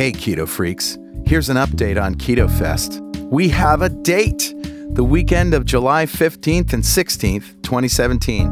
[0.00, 0.96] Hey, Keto Freaks.
[1.26, 3.02] Here's an update on Keto Fest.
[3.24, 4.54] We have a date
[4.94, 8.48] the weekend of July 15th and 16th, 2017.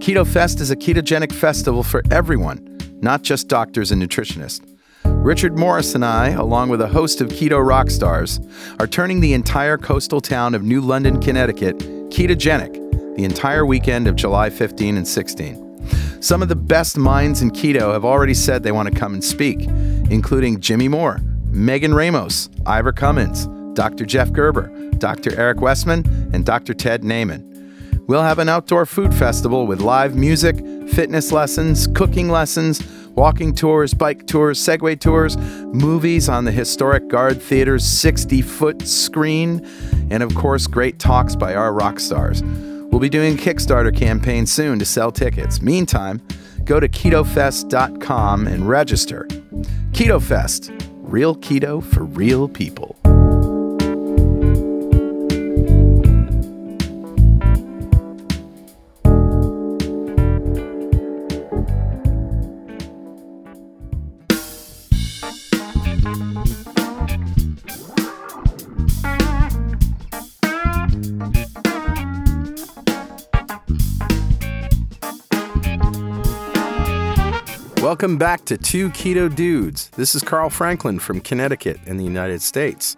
[0.00, 4.60] Keto Fest is a ketogenic festival for everyone, not just doctors and nutritionists.
[5.04, 8.40] Richard Morris and I, along with a host of keto rock stars,
[8.80, 11.78] are turning the entire coastal town of New London, Connecticut
[12.10, 12.74] ketogenic
[13.14, 16.20] the entire weekend of July 15 and 16.
[16.20, 19.22] Some of the best minds in keto have already said they want to come and
[19.22, 19.68] speak,
[20.10, 21.20] including Jimmy Moore,
[21.50, 24.04] Megan Ramos, Ivor Cummins, Dr.
[24.04, 25.38] Jeff Gerber, Dr.
[25.38, 26.74] Eric Westman, and Dr.
[26.74, 27.44] Ted Naiman.
[28.06, 30.56] We'll have an outdoor food festival with live music,
[30.90, 32.80] fitness lessons, cooking lessons,
[33.16, 39.66] walking tours, bike tours, Segway tours, movies on the historic Garde Theater's 60 foot screen,
[40.10, 42.42] and of course, great talks by our rock stars.
[42.44, 45.60] We'll be doing a Kickstarter campaign soon to sell tickets.
[45.60, 46.22] Meantime,
[46.64, 49.26] go to ketofest.com and register.
[49.96, 50.72] Keto Fest,
[51.04, 53.05] real keto for real people.
[77.96, 79.88] Welcome back to Two Keto Dudes.
[79.96, 82.94] This is Carl Franklin from Connecticut in the United States.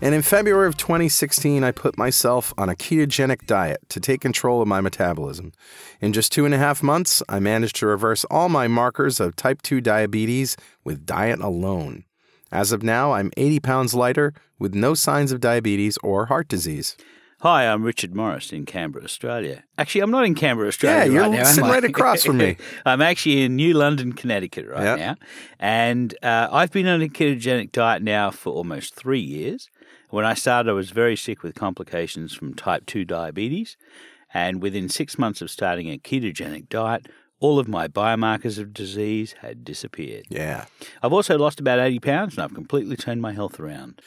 [0.00, 4.60] And in February of 2016, I put myself on a ketogenic diet to take control
[4.60, 5.52] of my metabolism.
[6.00, 9.36] In just two and a half months, I managed to reverse all my markers of
[9.36, 12.02] type 2 diabetes with diet alone.
[12.50, 16.96] As of now, I'm 80 pounds lighter with no signs of diabetes or heart disease.
[17.42, 19.64] Hi, I'm Richard Morris in Canberra, Australia.
[19.76, 21.06] Actually, I'm not in Canberra, Australia.
[21.06, 22.56] Yeah, you're right now, sitting right across from me.
[22.86, 24.98] I'm actually in New London, Connecticut right Yep.
[25.00, 25.16] now.
[25.58, 29.70] And uh, I've been on a ketogenic diet now for almost three years.
[30.10, 33.76] When I started, I was very sick with complications from type 2 diabetes.
[34.32, 37.08] And within six months of starting a ketogenic diet,
[37.40, 40.26] all of my biomarkers of disease had disappeared.
[40.28, 40.66] Yeah.
[41.02, 44.00] I've also lost about 80 pounds and I've completely turned my health around.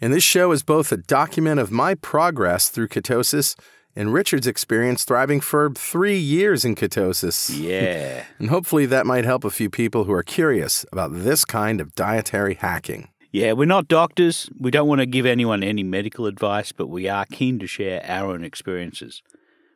[0.00, 3.56] And this show is both a document of my progress through ketosis
[3.96, 7.50] and Richard's experience thriving for three years in ketosis.
[7.52, 8.24] Yeah.
[8.38, 11.92] And hopefully that might help a few people who are curious about this kind of
[11.96, 13.08] dietary hacking.
[13.32, 14.48] Yeah, we're not doctors.
[14.58, 18.00] We don't want to give anyone any medical advice, but we are keen to share
[18.06, 19.22] our own experiences.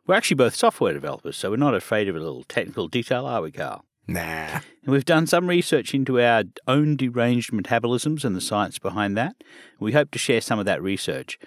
[0.06, 3.42] We're actually both software developers, so we're not afraid of a little technical detail, are
[3.42, 3.84] we, Carl?
[4.06, 4.60] Nah.
[4.84, 9.36] And we've done some research into our own deranged metabolisms and the science behind that.
[9.78, 11.38] We hope to share some of that research.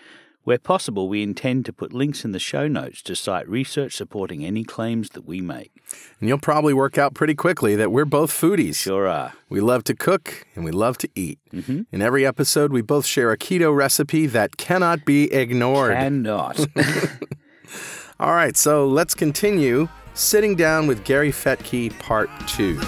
[0.46, 4.46] Where possible, we intend to put links in the show notes to cite research supporting
[4.46, 5.72] any claims that we make.
[6.20, 8.76] And you'll probably work out pretty quickly that we're both foodies.
[8.76, 9.34] Sure are.
[9.50, 11.40] We love to cook and we love to eat.
[11.52, 11.82] Mm-hmm.
[11.92, 15.94] In every episode, we both share a keto recipe that cannot be ignored.
[15.94, 16.60] Cannot.
[18.20, 22.80] All right, so let's continue sitting down with Gary Fettke, part two.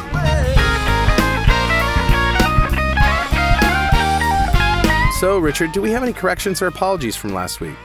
[5.20, 7.76] So, Richard, do we have any corrections or apologies from last week?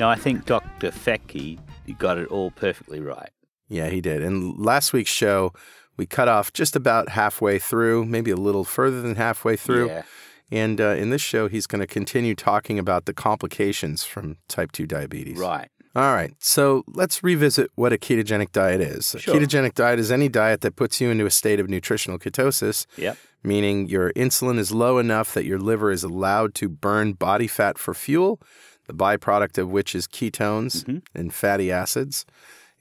[0.00, 0.90] No, I think Dr.
[0.90, 1.58] Fettke
[1.98, 3.30] got it all perfectly right.
[3.68, 4.22] Yeah, he did.
[4.22, 5.52] And last week's show,
[5.96, 9.86] we cut off just about halfway through, maybe a little further than halfway through.
[9.86, 10.02] Yeah.
[10.50, 14.72] And uh, in this show, he's going to continue talking about the complications from type
[14.72, 15.38] 2 diabetes.
[15.38, 15.68] Right.
[15.94, 19.14] All right, so let's revisit what a ketogenic diet is.
[19.14, 19.34] A Sure.
[19.34, 23.18] ketogenic diet is any diet that puts you into a state of nutritional ketosis, Yep.
[23.42, 27.76] meaning your insulin is low enough that your liver is allowed to burn body fat
[27.76, 28.40] for fuel,
[28.86, 30.98] the byproduct of which is ketones Mm-hmm.
[31.14, 32.24] and fatty acids,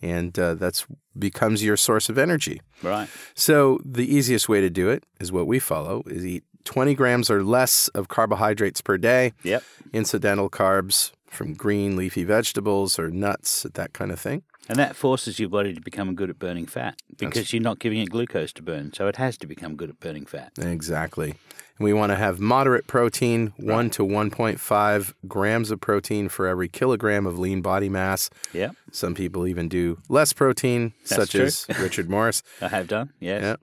[0.01, 0.85] and uh, that's
[1.19, 2.61] becomes your source of energy.
[2.81, 3.09] Right.
[3.35, 7.29] So the easiest way to do it is what we follow: is eat 20 grams
[7.29, 9.63] or less of carbohydrates per day Yep.
[9.91, 14.43] incidental carbs from green leafy vegetables or nuts, that kind of thing.
[14.69, 17.99] And that forces your body to become good at burning fat because you're not giving
[17.99, 18.93] it glucose to burn.
[18.93, 20.51] So it has to become good at burning fat.
[20.59, 21.31] Exactly.
[21.78, 26.67] And we want to have moderate protein, 1 to 1.5 grams of protein for every
[26.69, 28.29] kilogram of lean body mass.
[28.53, 28.75] Yep.
[28.91, 31.45] Some people even do less protein, That's such true.
[31.45, 32.43] as Richard Morris.
[32.61, 33.13] I have done.
[33.19, 33.41] Yes.
[33.41, 33.55] Yeah.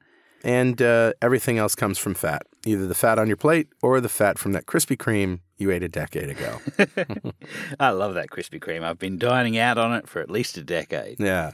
[0.43, 4.09] And uh, everything else comes from fat, either the fat on your plate or the
[4.09, 6.61] fat from that Krispy Kreme you ate a decade ago.
[7.81, 8.83] I love that Krispy Kreme.
[8.83, 11.19] I've been dining out on it for at least a decade.
[11.21, 11.53] Yeah.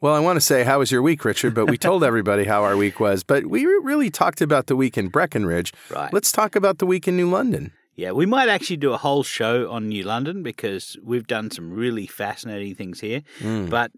[0.00, 1.54] Well, I want to say, how was your week, Richard?
[1.54, 3.24] But we told everybody how our week was.
[3.24, 5.72] But we really talked about the week in Breckenridge.
[5.90, 6.12] Right.
[6.12, 7.72] Let's talk about the week in New London.
[7.98, 11.72] Yeah, we might actually do a whole show on New London because we've done some
[11.72, 13.22] really fascinating things here.
[13.40, 13.68] Mm.
[13.68, 13.90] But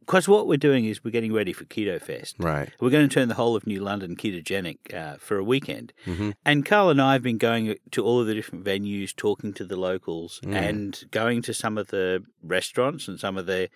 [0.00, 2.34] because what we're doing is we're getting ready for Keto Fest.
[2.40, 2.70] Right.
[2.80, 5.92] We're going to turn the whole of New London ketogenic uh, for a weekend.
[6.06, 6.30] Mm-hmm.
[6.44, 9.64] And Carl and I have been going to all of the different venues, talking to
[9.64, 10.54] the locals, Mm.
[10.54, 13.68] and going to some of the restaurants and some of the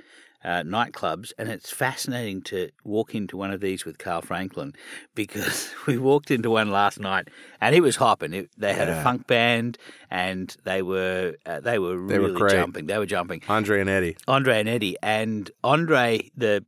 [0.45, 1.33] uh, nightclubs.
[1.39, 4.75] And it's fascinating to walk into one of these with Carl Franklin
[5.15, 7.29] because we walked into one last night
[7.61, 8.35] and it was hopping.
[8.35, 9.79] It, they had a funk band
[10.11, 12.53] and they were uh, they were They were really great.
[12.53, 12.87] jumping.
[12.87, 13.43] They were jumping.
[13.49, 14.17] Andre and Eddie.
[14.29, 16.65] Andre and Eddie, and Andre, the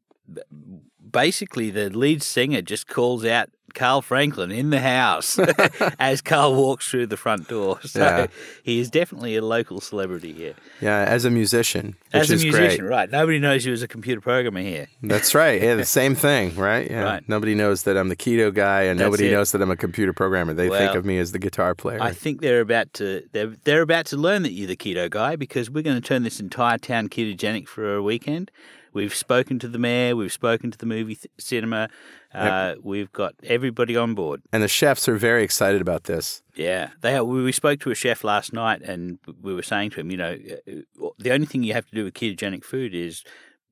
[1.10, 5.38] basically the lead singer, just calls out Carl Franklin in the house
[5.98, 7.78] as Carl walks through the front door.
[7.86, 8.26] So Yeah.
[8.62, 10.54] he is definitely a local celebrity here.
[10.80, 12.90] Yeah, as a musician, which As a is musician, great.
[12.90, 13.10] right?
[13.10, 14.86] Nobody knows you as a computer programmer here.
[15.02, 15.60] That's right.
[15.60, 16.90] Yeah, the same thing, right?
[16.90, 17.02] Yeah.
[17.02, 17.28] Right.
[17.28, 19.32] Nobody knows that I'm the keto guy, and That's nobody it.
[19.32, 20.54] knows that I'm a computer programmer.
[20.54, 21.98] They think of me as the guitar player.
[22.00, 25.36] I think they're about to they're they're about to learn that you're the keto guy
[25.36, 28.50] because we're going to turn this entire town ketogenic for a weekend.
[28.96, 31.90] We've spoken to the mayor, we've spoken to the movie th- cinema,
[32.34, 34.40] uh, we've got everybody on board.
[34.52, 36.42] and the chefs are very excited about this.
[36.54, 37.22] Yeah, they are.
[37.22, 40.16] We we spoke to a chef last night, and we were saying to him, you
[40.16, 40.34] know,
[40.66, 43.22] uh, the only thing you have to do with ketogenic food is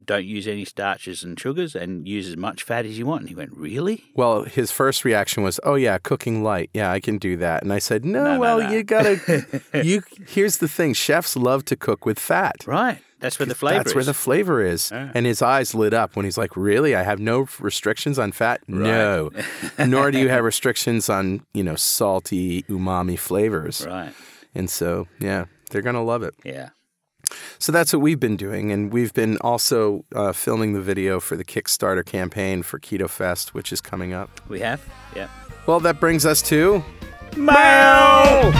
[0.06, 3.22] don't use any starches and sugars, and use as much fat as you want.
[3.22, 4.04] And he went, really?
[4.14, 6.70] Well, his first reaction was, "Oh yeah, cooking light.
[6.74, 9.62] Yeah, I can do that." And I said, "No, No, no, well, no." you gotta.
[9.84, 12.66] you here's the thing: chefs love to cook with fat.
[12.66, 12.98] Right.
[13.20, 13.94] That's where the flavor That's is.
[13.94, 14.90] where the flavor is.
[14.90, 15.10] Yeah.
[15.14, 16.94] And his eyes lit up when he's like, "Really?
[16.94, 18.60] I have no restrictions on fat?
[18.68, 19.30] No.
[19.78, 24.12] Nor do you have restrictions on you know salty umami flavors." right.
[24.54, 26.34] And so, yeah, they're gonna love it.
[26.44, 26.68] Yeah.
[27.58, 31.36] So that's what we've been doing, and we've been also uh, filming the video for
[31.36, 34.40] the Kickstarter campaign for Keto Fest, which is coming up.
[34.48, 34.82] We have.
[35.16, 35.28] Yeah.
[35.66, 36.82] Well, that brings us to
[37.36, 38.52] Mail.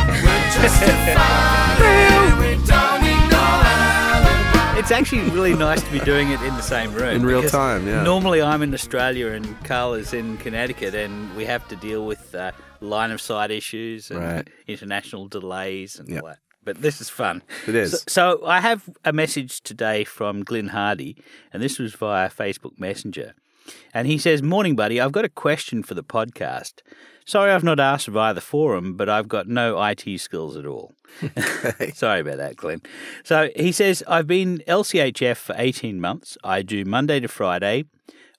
[4.77, 7.15] It's actually really nice to be doing it in the same room.
[7.17, 8.03] In real time, yeah.
[8.03, 12.35] Normally I'm in Australia and Carl is in Connecticut, and we have to deal with
[12.35, 12.51] uh,
[12.81, 14.51] line of sight issues and Right.
[14.67, 16.23] international delays and Yep.
[16.23, 16.39] all that.
[16.65, 17.43] But this is fun.
[17.67, 17.93] It is.
[17.93, 21.17] So, so I have a message today from Glenn Hardy,
[21.53, 23.35] and this was via Facebook Messenger.
[23.93, 25.01] And he says, Morning, buddy.
[25.01, 26.83] I've got a question for the podcast.
[27.27, 30.93] Sorry I've not asked via the forum, but I've got no IT skills at all.
[31.95, 32.83] Sorry about that, Glenn.
[33.23, 36.37] So he says, I've been LCHF for 18 months.
[36.45, 37.85] I do Monday to Friday,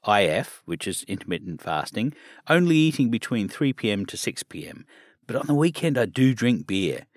[0.07, 2.13] IF, which is intermittent fasting,
[2.47, 4.05] only eating between 3 p.m.
[4.05, 4.85] to 6 p.m.
[5.25, 7.07] But on the weekend, I do drink beer.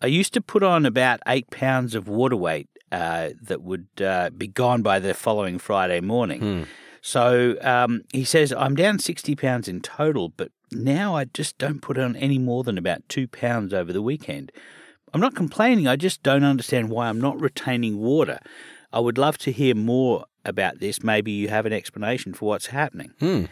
[0.00, 4.30] I used to put on about eight pounds of water weight uh, that would uh,
[4.30, 6.66] be gone by the following Friday morning.
[7.00, 11.80] So um, he says, I'm down 60 pounds in total, but now I just don't
[11.80, 14.52] put on any more than about two pounds over the weekend.
[15.14, 18.40] I'm not complaining, I just don't understand why I'm not retaining water.
[18.92, 21.02] I would love to hear more about this.
[21.02, 23.12] Maybe you have an explanation for what's happening.
[23.20, 23.44] hmm,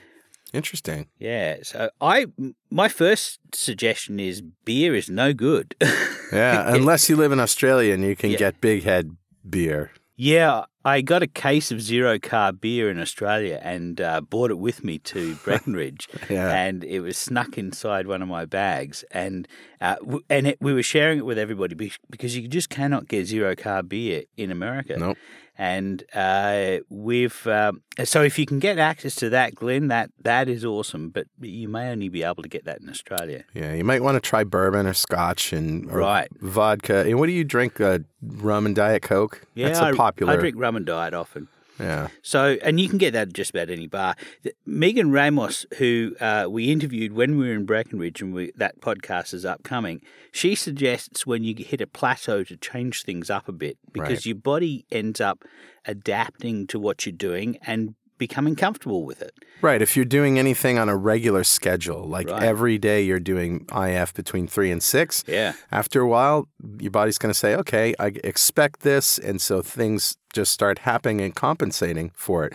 [0.52, 1.08] interesting.
[1.18, 2.26] Yeah, so I
[2.70, 5.74] my first suggestion is beer is no good.
[6.32, 8.38] Yeah, unless you live in Australia and you can Yeah.
[8.38, 9.16] get Big Head
[9.48, 9.92] beer.
[10.16, 14.58] Yeah, I got a case of zero carb beer in Australia and uh, brought it
[14.58, 16.48] with me to Breckenridge, Yeah.
[16.64, 19.48] and it was snuck inside one of my bags, and
[19.80, 23.08] uh, w- and it, we were sharing it with everybody be- because you just cannot
[23.08, 24.96] get zero carb beer in America.
[24.96, 25.18] Nope.
[25.58, 30.50] And uh, we've um, so if you can get access to that, Glenn, that that
[30.50, 31.08] is awesome.
[31.08, 33.42] But you may only be able to get that in Australia.
[33.54, 36.28] Yeah, you might want to try bourbon or scotch and or Right.
[36.42, 37.06] vodka.
[37.06, 37.80] And what do you drink?
[37.80, 39.46] Uh, rum and Diet Coke?
[39.54, 40.34] Yeah, That's a I- popular.
[40.34, 41.48] I drink rum and diet often.
[41.78, 42.08] Yeah.
[42.22, 44.16] So, and you can get that at just about any bar.
[44.64, 49.34] Megan Ramos, who uh, we interviewed when we were in Breckenridge, and we, that podcast
[49.34, 50.00] is upcoming,
[50.32, 54.26] she suggests when you hit a plateau to change things up a bit because Right.
[54.26, 55.44] your body ends up
[55.84, 59.32] adapting to what you're doing and becoming comfortable with it.
[59.62, 59.80] Right.
[59.82, 62.42] If you're doing anything on a regular schedule, like Right.
[62.42, 65.52] every day you're doing IF between three and six, Yeah.
[65.72, 66.48] after a while,
[66.80, 69.18] your body's going to say, okay, I expect this.
[69.18, 72.52] And so things just start happening and compensating for it.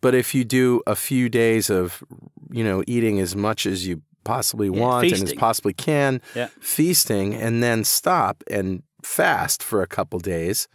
[0.00, 2.02] But if you do a few days of,
[2.50, 6.48] you know, eating as much as you possibly want and as possibly can, Yeah.
[6.60, 10.68] feasting, and then stop and fast for a couple days,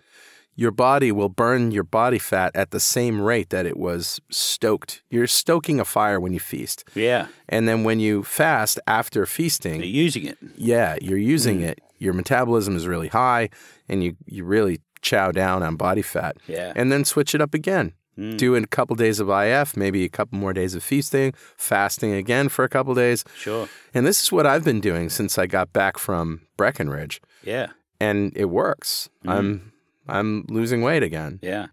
[0.55, 5.01] your body will burn your body fat at the same rate that it was stoked.
[5.09, 6.83] You're stoking a fire when you feast.
[6.95, 7.27] Yeah.
[7.50, 10.38] And then when you fast after feasting, You're using it.
[10.57, 11.69] yeah, you're using Mm.
[11.69, 11.79] it.
[12.00, 13.50] Your metabolism is really high
[13.89, 16.38] and you, you really chow down on body fat.
[16.47, 16.71] Yeah.
[16.75, 17.93] And then switch it up again.
[18.38, 22.47] Do a couple days of IF, maybe a couple more days of feasting, fasting again
[22.47, 23.25] for a couple days.
[23.35, 23.67] Sure.
[23.93, 27.67] And this is what I've been doing since I got back from Breckenridge, Yeah.
[28.00, 29.09] and it works.
[29.27, 29.74] I'm
[30.07, 31.39] I'm losing weight again.
[31.41, 31.67] Yeah.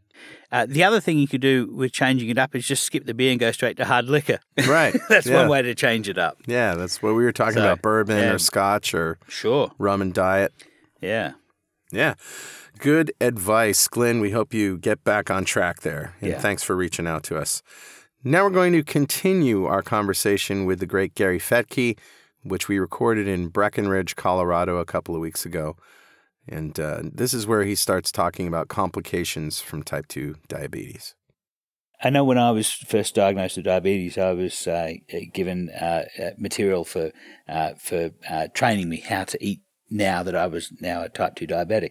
[0.53, 3.15] Uh, the other thing you could do with changing it up is just skip the
[3.15, 4.39] beer and go straight to hard liquor.
[4.69, 4.95] Right.
[5.09, 5.37] That's yeah.
[5.41, 6.37] one way to change it up.
[6.47, 8.33] Yeah, that's what we were talking So, about bourbon yeah.
[8.33, 9.73] or scotch or Sure.
[9.79, 10.53] rum and diet.
[11.01, 11.33] Yeah.
[11.91, 12.15] Yeah.
[12.79, 14.21] Good advice, Glenn.
[14.21, 16.15] We hope you get back on track there.
[16.21, 16.39] And Yeah.
[16.39, 17.63] thanks for reaching out to us.
[18.23, 21.99] Now we're going to continue our conversation with the great Gary Fettke,
[22.45, 25.77] which we recorded in Breckenridge, Colorado a couple of weeks ago.
[26.49, 31.15] And uh, this is where he starts talking about complications from type 2 diabetes.
[32.05, 34.95] I know when I was first diagnosed with diabetes, I was uh,
[35.33, 37.13] given uh, uh, material for
[37.49, 39.61] uh, for uh, training me how to eat.
[39.89, 41.91] Now that I was now a type two diabetic,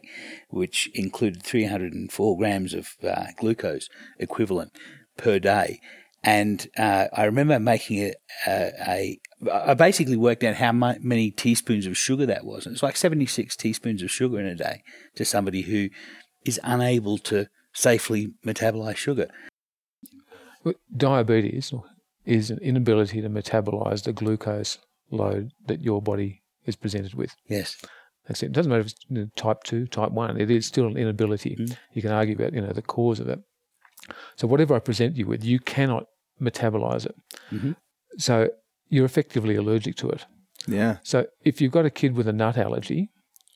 [0.50, 4.76] which included 304 grams of uh, glucose equivalent
[5.18, 5.80] per day,
[6.24, 8.14] and uh, I remember making
[8.48, 9.20] a, a.
[9.52, 12.66] I basically worked out how many teaspoons of sugar that was.
[12.66, 14.84] And it's like 76 teaspoons of sugar in a day
[15.16, 15.90] to somebody who
[16.46, 19.30] is unable to safely metabolize sugar.
[20.96, 21.74] Diabetes
[22.26, 24.78] is an inability to metabolize the glucose
[25.10, 27.36] load that your body is presented with.
[27.48, 27.78] Yes.
[28.28, 28.48] That's it.
[28.48, 30.40] It doesn't matter if it's type 2, type 1.
[30.40, 31.56] It is still an inability.
[31.56, 31.78] Mm.
[31.94, 33.40] You can argue about, you know, the cause of it.
[34.36, 36.06] So whatever I present you with, you cannot
[36.40, 37.16] metabolize it.
[37.52, 37.76] Mhm.
[38.18, 38.50] So
[38.92, 40.26] you're effectively allergic to it.
[40.68, 40.98] Yeah.
[41.02, 43.10] So if you've got a kid with a nut allergy,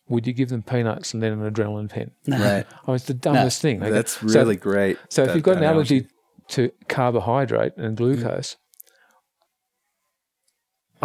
[0.07, 2.11] would you give them peanuts and then an adrenaline pen?
[2.25, 2.37] No.
[2.39, 2.65] Right.
[2.87, 3.81] Oh, it's the dumbest thing.
[3.83, 3.91] okay?
[3.91, 4.97] That's So- really great.
[5.09, 5.95] So if you've got an analogy.
[5.97, 6.09] allergy
[6.49, 8.55] to carbohydrate and glucose,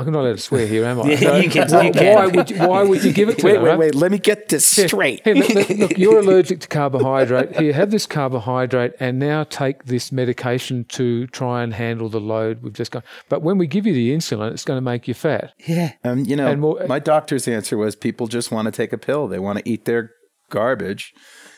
[0.06, 1.04] I'm not allowed to swear here, am I?
[1.10, 2.14] Yeah, So you can- why, you can.
[2.14, 3.62] why would you, why would you give it to Wait, them?
[3.62, 3.78] wait, right?
[3.78, 3.94] wait.
[3.94, 4.86] Let me get this Yeah.
[4.86, 5.20] straight.
[5.24, 7.56] Hey, look, look, look, you're allergic to carbohydrate.
[7.56, 12.62] Here, have this carbohydrate, and now take this medication to try and handle the load
[12.62, 13.04] we've just got.
[13.28, 15.52] But when we give you the insulin, it's going to make you fat.
[15.66, 15.92] Yeah.
[16.04, 18.98] Um, you know, And more- my doctor's answer was people just want to take a
[18.98, 19.28] pill.
[19.28, 20.10] They want to eat their
[20.50, 21.12] garbage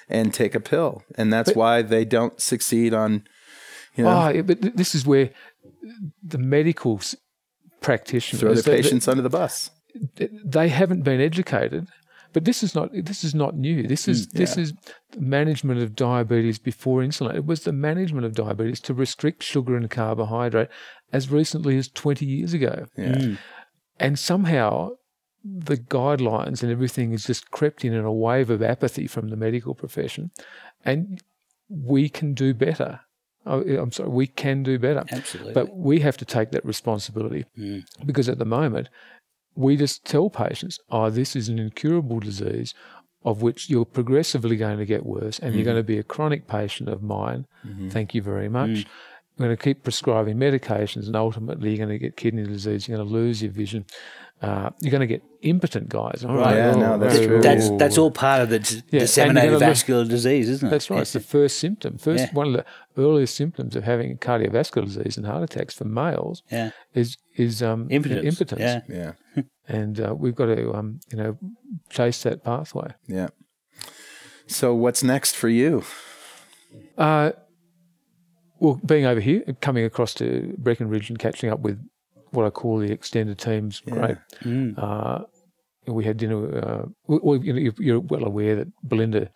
[0.09, 3.25] and take a pill, and that's why they don't succeed on.
[3.95, 5.31] You know, Oh, but this is where
[6.23, 7.15] the medical s-
[7.83, 9.71] practitioners throw their they- they- patients under the bus.
[10.17, 11.87] they haven't been educated.
[12.33, 13.87] But this is not this is not new.
[13.87, 14.73] This is mm, this is
[15.19, 17.35] management of diabetes before insulin.
[17.35, 20.69] It was the management of diabetes to restrict sugar and carbohydrate
[21.13, 22.87] as recently as 20 years ago.
[22.97, 23.13] Yeah.
[23.13, 23.39] Mm.
[24.01, 24.93] And somehow
[25.45, 29.37] the guidelines and everything has just crept in in a wave of apathy from the
[29.37, 30.31] medical profession.
[30.87, 31.21] And
[31.69, 33.01] we can do better.
[33.45, 35.05] Oh, I'm sorry, we can do better.
[35.11, 35.53] Absolutely.
[35.53, 37.85] But we have to take that responsibility Mm.
[38.07, 38.89] because at the moment,
[39.55, 42.75] we just tell patients, oh, this is an incurable disease
[43.25, 45.67] of which you're progressively going to get worse and you're mm.
[45.67, 47.47] going to be a chronic patient of mine.
[47.67, 47.89] Mm-hmm.
[47.91, 48.71] Thank you very much.
[48.71, 48.87] Mm.
[49.39, 52.87] We're going to keep prescribing medications and ultimately you're going to get kidney disease.
[52.87, 53.87] You're going to lose your vision.
[54.43, 56.25] Uh, you're going to get impotent guys.
[56.25, 56.57] All right.
[56.57, 57.41] Yeah, no, that's true.
[57.41, 60.71] That's that's all part of the d- Yeah, disseminated gonna look- vascular disease, isn't it?
[60.71, 61.01] That's right.
[61.03, 61.97] It's the first symptom.
[61.97, 62.33] First, Yeah.
[62.35, 62.65] one of the
[63.01, 66.71] earliest symptoms of having cardiovascular disease and heart attacks for males Yeah.
[66.93, 68.25] is is um, Impotence.
[68.41, 68.85] impotence.
[68.89, 69.13] Yeah.
[69.37, 69.43] Yeah.
[69.69, 71.39] and uh, we've got to um, you know
[71.89, 72.95] chase that pathway.
[73.07, 73.29] Yeah.
[74.49, 75.85] So what's next for you?
[76.99, 77.31] Uh,
[78.63, 81.79] well, being over here, coming across to Breckenridge and catching up with
[82.31, 84.17] what I call the extended teams, great.
[84.43, 84.75] Mm.
[84.79, 85.25] Uh,
[85.87, 86.39] we had dinner.
[86.65, 89.29] Uh, well, you know, you're- well aware that Belinda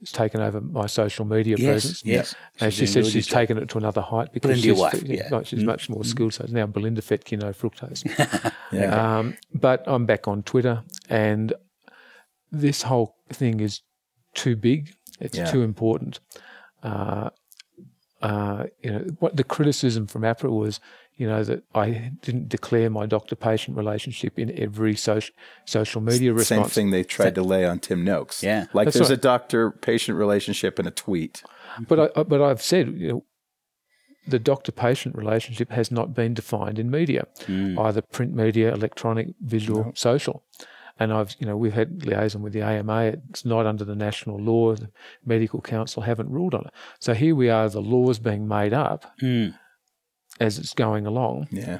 [0.00, 1.66] has taken over my social media Yes.
[1.66, 2.04] presence.
[2.04, 2.34] Yes.
[2.60, 3.38] And She's she said she's job.
[3.40, 5.28] taken it to another height because Belinda, your she's, wife, yeah, yeah.
[5.30, 5.66] no, she's Mm.
[5.66, 6.34] much more skilled.
[6.34, 8.02] So it's now Belinda Fettke, no fructose.
[8.72, 9.18] Yeah.
[9.18, 11.52] Um, but I'm back on Twitter, and
[12.50, 13.82] this whole thing is
[14.34, 14.94] too big.
[15.20, 15.44] It's Yeah.
[15.52, 16.18] too important.
[16.82, 17.30] Uh,
[18.22, 20.80] uh, you know, what the criticism from AHPRA was,
[21.16, 25.34] you know, that I didn't declare my doctor-patient relationship in every social
[25.66, 26.72] social media response.
[26.72, 28.42] Same thing they tried to lay on Tim Noakes.
[28.42, 28.66] Yeah.
[28.72, 29.18] Like That's there's right.
[29.18, 31.42] a doctor-patient relationship in a tweet.
[31.86, 33.24] But I, but I've said, you know,
[34.26, 40.44] the doctor-patient relationship has not been defined in media, either print media, electronic, visual, social.
[40.98, 43.14] And I've, you know, we've had liaison with the AMA.
[43.30, 44.74] It's not under the national law.
[44.74, 44.90] The
[45.24, 46.72] medical council haven't ruled on it.
[47.00, 49.54] So here we are, the laws being made up Mm.
[50.40, 51.48] as it's going along.
[51.50, 51.78] Yeah.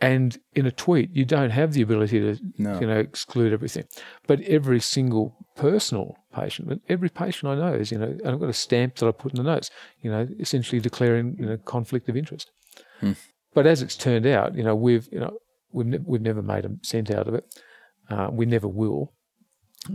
[0.00, 2.80] And in a tweet, you don't have the ability to, No.
[2.80, 3.84] you know, exclude everything.
[4.26, 8.48] But every single personal patient, every patient I know is, you know, and I've got
[8.48, 12.08] a stamp that I put in the notes, you know, essentially declaring, you know, conflict
[12.08, 12.50] of interest.
[12.98, 13.12] Hmm.
[13.54, 15.38] But as it's turned out, you know, we've, you know,
[15.72, 17.44] we've, ne- we've never made a cent out of it.
[18.12, 19.12] Uh, we never will.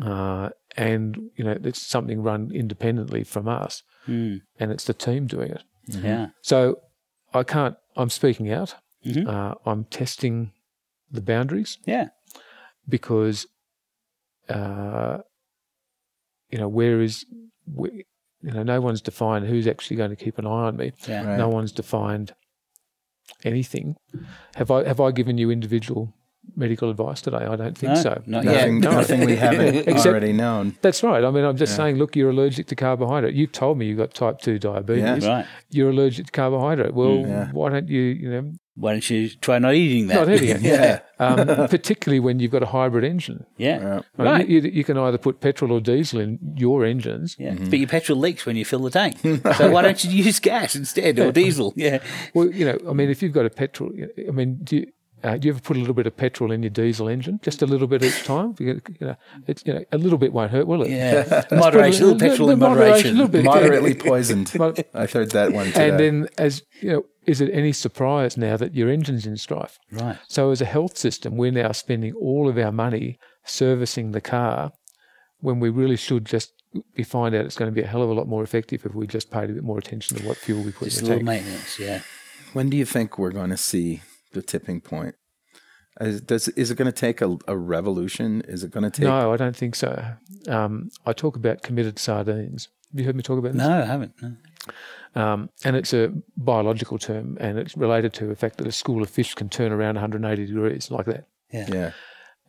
[0.01, 3.83] Uh, and, you know, it's something run independently from us.
[4.07, 4.41] Mm.
[4.59, 5.63] And it's the team doing it.
[5.87, 6.27] Yeah.
[6.41, 6.79] So
[7.33, 7.75] I can't.
[7.95, 8.75] I'm speaking out.
[9.05, 9.27] Mhm.
[9.27, 10.51] Uh, I'm testing
[11.11, 12.07] the boundaries Yeah.
[12.87, 13.47] because,
[14.49, 15.19] uh,
[16.49, 17.25] you know, where is,
[17.65, 17.91] where,
[18.41, 20.91] you know, no one's defined who's actually going to keep an eye on me.
[21.07, 21.25] Yeah.
[21.25, 21.37] Right.
[21.37, 22.33] No one's defined
[23.43, 23.95] anything.
[24.55, 26.13] Have I have I given you individual
[26.55, 27.37] medical advice today?
[27.45, 28.21] I don't think No, so.
[28.25, 28.91] not Nothing, yet.
[28.91, 30.75] nothing we haven't Except- already known.
[30.81, 31.23] That's right.
[31.23, 31.77] I mean, I'm just Yeah.
[31.77, 31.97] saying.
[31.97, 33.33] Look, you're allergic to carbohydrate.
[33.35, 35.23] You've told me you've got type two diabetes.
[35.23, 35.29] Yeah.
[35.37, 35.45] Right.
[35.69, 36.93] You're allergic to carbohydrate.
[36.93, 37.49] Well, Yeah.
[37.51, 40.27] why don't you, you know, Why don't you try not eating that?
[40.27, 40.61] not eating it?
[40.61, 40.99] Yeah.
[41.19, 43.45] Um, particularly when you've got a hybrid engine.
[43.57, 43.79] Yeah.
[43.79, 43.99] Yeah.
[44.19, 44.47] I mean, Right.
[44.47, 47.35] You, you can either put petrol or diesel in your engines.
[47.39, 47.55] Yeah.
[47.55, 49.17] But your petrol leaks when you fill the tank.
[49.57, 51.73] so why don't you use gas instead or diesel?
[51.75, 51.99] Yeah.
[52.35, 53.91] Well, you know, I mean, if you've got a petrol,
[54.27, 54.87] I mean, do you,
[55.23, 57.39] uh, do you ever put a little bit of petrol in your diesel engine?
[57.41, 58.55] Just a little bit each time?
[58.59, 59.15] You know,
[59.47, 60.91] it's, you know, a little bit won't hurt, will it?
[60.91, 61.43] Yeah.
[61.51, 62.03] moderation.
[62.03, 63.09] A little petrol in Moderation, moderation.
[63.09, 63.43] a little bit.
[63.45, 64.53] Moderately poisoned.
[64.93, 65.89] I've heard that one today.
[65.89, 69.79] And then, as you know, is it any surprise now that your engine's in strife?
[69.91, 70.17] Right.
[70.27, 74.71] So, as a health system, we're now spending all of our money servicing the car
[75.39, 76.51] when we really should just
[76.95, 78.93] we find out it's going to be a hell of a lot more effective if
[78.93, 81.05] we just paid a bit more attention to what fuel we put Just a in
[81.05, 81.43] the little tank.
[81.45, 81.79] maintenance.
[81.79, 82.01] Yeah.
[82.53, 84.01] when do you think we're going to see
[84.33, 85.15] the tipping point?
[85.99, 88.41] Is, does, is it going to take a, a revolution?
[88.47, 89.05] Is it going to take?
[89.07, 90.05] No, I don't think so.
[90.47, 92.69] Um, I talk about committed sardines.
[92.91, 93.61] Have you heard me talk about this?
[93.61, 94.13] No, I haven't.
[94.21, 94.33] No.
[95.15, 99.01] Um, and it's a biological term, and it's related to the fact that a school
[99.01, 101.65] of fish can turn around 180 degrees like that, Yeah.
[101.73, 101.91] yeah.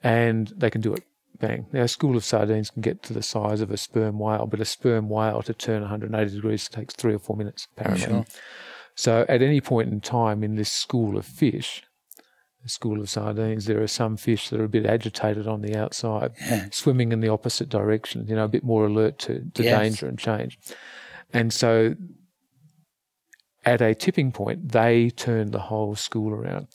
[0.02, 1.04] and they can do it.
[1.40, 1.66] Bang.
[1.72, 4.60] Now, a school of sardines can get to the size of a sperm whale, but
[4.60, 8.24] a sperm whale to turn 180 degrees takes three or four minutes, apparently.
[8.98, 11.84] So, at any point in time in this school of fish,
[12.64, 15.76] the school of sardines, there are some fish that are a bit agitated on the
[15.76, 16.32] outside,
[16.72, 19.78] swimming in the opposite direction, you know, a bit more alert to, to Yes.
[19.78, 20.58] danger and change.
[21.32, 21.94] And so,
[23.64, 26.66] at a tipping point, they turn the whole school around.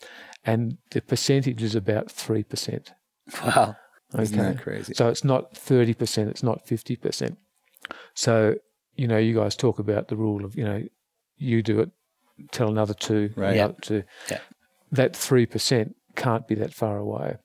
[0.46, 2.88] And the percentage is about 3%.
[3.44, 3.76] Wow.
[4.18, 4.94] Isn't that crazy?
[4.94, 7.36] So it's not 30%, it's not 50%.
[8.14, 8.56] So,
[8.96, 10.84] you know, you guys talk about the rule of, you know,
[11.36, 11.90] you do it,
[12.52, 13.56] tell another two, Right.
[13.56, 14.04] another two.
[14.30, 14.40] Yeah.
[14.92, 17.38] That 3% can't be that far away.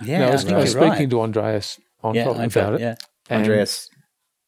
[0.00, 0.18] Yeah.
[0.20, 1.10] Now, I was, I was speaking right.
[1.10, 2.80] to Andreas on yeah, about it.
[2.80, 2.94] Yeah.
[3.30, 3.90] Andreas,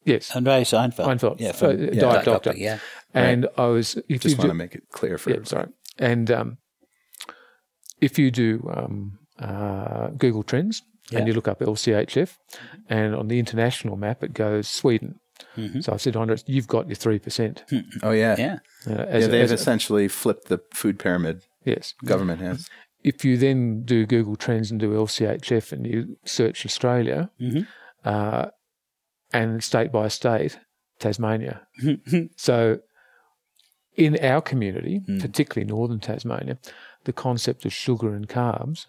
[0.05, 0.35] Yes.
[0.35, 1.05] Andreas Eenfeldt.
[1.05, 1.39] Eenfeldt.
[1.39, 1.49] Yeah.
[1.49, 2.53] Uh, From Diet Diet Doctor.
[2.55, 2.79] Yeah.
[3.13, 5.67] And I was, if you just do, want to make it clear for yeah, sorry.
[5.97, 6.57] And um,
[7.99, 11.19] if you do um, uh, Google Trends Yeah.
[11.19, 12.37] and you look up LCHF,
[12.87, 15.19] and on the international map it goes Sweden.
[15.55, 15.83] Mhm.
[15.83, 17.63] So I said, Andres, you've got your three percent.
[18.03, 18.59] Oh yeah, Yeah.
[18.87, 19.27] Uh, yeah.
[19.27, 21.43] They've as- essentially flipped the food pyramid.
[21.65, 21.93] yes.
[22.05, 22.69] Government has.
[23.03, 27.65] If you then do Google Trends and do LCHF and you search Australia, Mhm.
[28.03, 28.47] uh,
[29.31, 30.59] and state by state,
[30.99, 31.67] Tasmania.
[32.35, 32.79] so
[33.95, 35.21] in our community, Mm.
[35.21, 36.57] particularly northern Tasmania,
[37.05, 38.85] the concept of sugar and carbs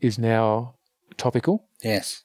[0.00, 0.74] is now
[1.16, 1.68] topical.
[1.82, 2.24] yes.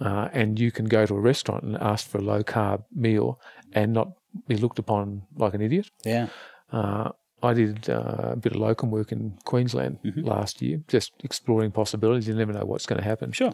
[0.00, 3.40] Uh, and you can go to a restaurant and ask for a low carb meal
[3.72, 4.08] and not
[4.48, 5.88] be looked upon like an idiot.
[6.04, 6.26] Yeah.
[6.72, 7.10] Uh,
[7.42, 10.22] I did uh, a bit of locum work in Queensland Mm-hmm.
[10.26, 12.26] last year, just exploring possibilities.
[12.26, 13.32] You never know what's going to happen.
[13.32, 13.52] Sure.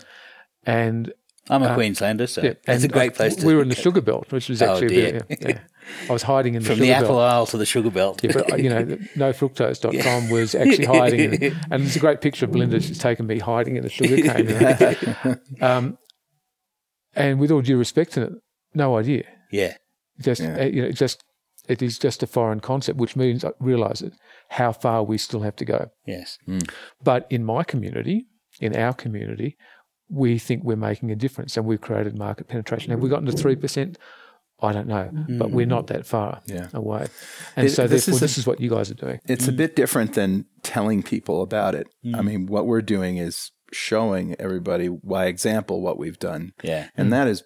[0.65, 1.13] And
[1.49, 3.47] I'm a Uh, Queenslander, so yeah, it's a great I- place to.
[3.47, 5.59] We were in the sugar belt, which was Oh, actually a bit, yeah, yeah.
[6.09, 7.33] I was hiding in the from the Apple belt.
[7.33, 8.23] Isle to the sugar belt.
[8.23, 8.85] Yeah, but uh, you know,
[9.17, 12.81] nofructose.com was actually hiding, in, and there's a great picture of Belinda.
[12.81, 15.39] She's taken me hiding in the sugar cane.
[15.61, 15.99] um,
[17.15, 18.33] and with all due respect to it,
[18.75, 19.25] no idea.
[19.51, 19.77] yeah.
[20.21, 20.61] Just Yeah.
[20.61, 21.25] uh, you know, just
[21.69, 24.13] it is just a foreign concept, which means I realise it,
[24.51, 25.91] how far we still have to go.
[26.07, 26.39] Yes.
[26.47, 26.69] Mm.
[27.03, 28.27] But in my community,
[28.61, 29.57] in our community,
[30.11, 32.91] we think we're making a difference, and we've created market penetration.
[32.91, 33.97] Have we gotten to three percent?
[34.63, 35.71] I don't know, but we're mm.
[35.71, 36.69] not that far Yeah.
[36.75, 37.07] away.
[37.57, 39.19] And It- so, this therefore, is a- this is what you guys are doing.
[39.27, 39.57] It's a mm.
[39.57, 41.87] bit different than telling people about it.
[42.13, 46.89] I mean, what we're doing is showing everybody by example what we've done, Yeah.
[46.97, 47.43] and that is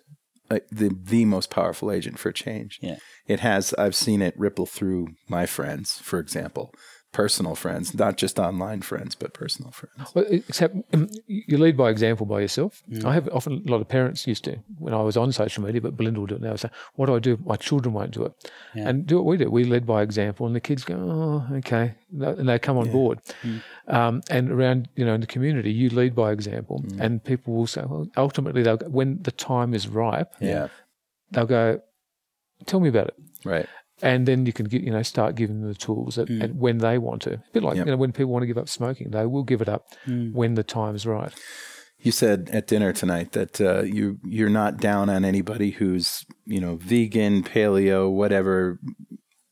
[0.51, 2.79] uh, the the most powerful agent for change.
[2.83, 2.97] Yeah.
[3.27, 3.73] It has.
[3.79, 6.73] I've seen it ripple through my friends, for example,
[7.15, 10.13] personal friends, not just online friends, but personal friends.
[10.15, 12.83] Well, except um, you lead by example by yourself.
[12.91, 13.05] Mm.
[13.05, 15.81] I have often a lot of parents used to when I was on social media,
[15.81, 16.57] but Belinda will do it now.
[16.57, 17.39] Say, "What do I do?
[17.53, 18.33] My children won't do it."
[18.75, 18.89] Yeah.
[18.89, 19.49] And do what we do.
[19.51, 23.21] We lead by example, and the kids go, "Oh, okay," and they come on board.
[23.43, 23.61] Mm.
[23.99, 27.01] Um, and around you know in the community, you lead by example, Mm.
[27.01, 30.69] and people will say, "Well, ultimately, they'll go, when the time is ripe, Yeah.
[31.31, 31.81] they'll go,
[32.67, 33.69] tell me about it." Right.
[34.03, 36.79] And then you can get, you know start giving them the tools that, and when
[36.79, 37.35] they want to.
[37.35, 37.87] A bit like Yep.
[37.87, 40.55] you know when people want to give up smoking, they will give it up when
[40.55, 41.33] the time's right.
[41.99, 46.61] You said at dinner tonight that uh, you you're not down on anybody who's you
[46.61, 48.79] know vegan, paleo, whatever,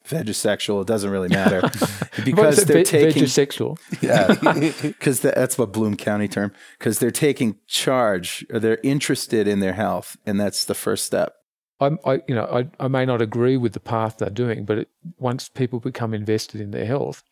[0.06, 1.60] vegisexual, it doesn't really matter
[2.24, 3.78] because they're taking vegisexual.
[4.02, 6.52] yeah, because that's what Bloom County term.
[6.78, 11.34] Because they're taking charge, or they're interested in their health, and that's the first step.
[11.82, 14.78] I, I, you know, I, I may not agree with the path they're doing, but
[14.78, 17.22] it, once people become invested in their health,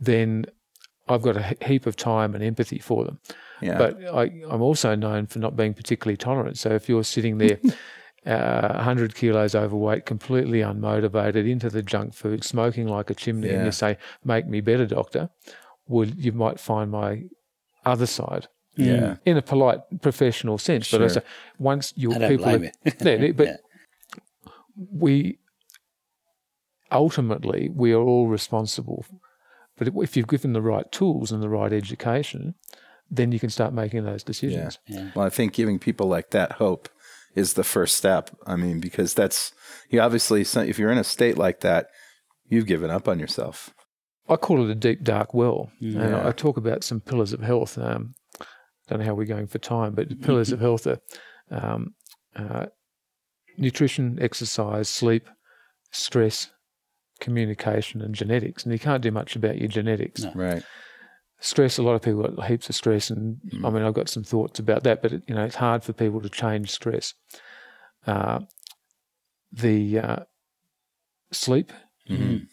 [0.00, 0.46] then
[1.08, 3.18] I've got a heap of time and empathy for them.
[3.60, 6.58] Yeah, But I, I'm also known for not being particularly tolerant.
[6.58, 7.58] So if you're sitting there,
[8.26, 13.64] uh, 100 kilos overweight, completely unmotivated, into the junk food, smoking like a chimney, and
[13.64, 15.30] you say, "Make me better, doctor,"
[15.86, 17.24] well, you might find my
[17.84, 18.48] other side.
[18.76, 21.22] yeah, In a polite, professional sense, but I Sure.
[21.22, 21.22] say
[21.58, 22.62] once your people.
[22.62, 22.70] Yeah,
[23.00, 23.56] yeah, but Yeah.
[24.92, 25.38] We
[26.90, 29.04] ultimately we are all responsible.
[29.76, 32.54] But if you've given the right tools and the right education,
[33.10, 34.26] then you can start making those yeah.
[34.26, 34.78] decisions.
[35.14, 36.88] Well, I think giving people like that hope
[37.34, 38.30] is the first step.
[38.46, 39.52] I mean, because that's
[39.90, 41.88] you obviously if you're in a state like that,
[42.48, 43.70] you've given up on yourself.
[44.28, 46.18] I call it a deep dark well, and Yeah.
[46.18, 47.78] I, I talk about some pillars of health.
[47.78, 48.14] Um,
[48.88, 50.98] don't know how we're going for time, but pillars of health are
[51.50, 51.94] um,
[52.36, 52.66] uh,
[53.58, 55.28] nutrition, exercise, sleep,
[55.90, 56.50] stress,
[57.20, 58.64] communication, and genetics.
[58.64, 60.22] And you can't do much about your genetics.
[60.22, 60.32] No.
[60.34, 60.62] Right.
[61.40, 61.78] Stress.
[61.78, 64.58] A lot of people got heaps of stress, and I mean, I've got some thoughts
[64.58, 65.02] about that.
[65.02, 67.14] But it, you know, it's hard for people to change stress.
[68.06, 68.40] Uh,
[69.52, 70.16] the uh,
[71.32, 71.72] sleep.
[72.10, 72.44] Mm-hmm.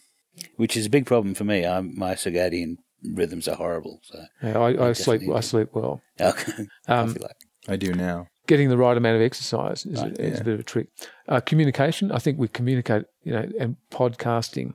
[0.58, 1.66] Which is a big problem for me.
[1.66, 2.76] I'm, my circadian
[3.14, 4.02] rhythms are horrible.
[4.04, 5.22] So, Yeah, I, I sleep.
[5.34, 6.02] I sleep well.
[6.20, 6.68] okay.
[6.88, 7.38] I Um, feel like
[7.68, 8.28] I do now.
[8.48, 10.42] Getting the right amount of exercise is, Right, a, is yeah.
[10.42, 10.88] a bit of a trick.
[11.28, 14.74] Uh, communication, I think we communicate, you know, and podcasting,